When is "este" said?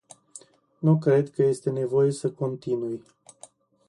1.43-1.69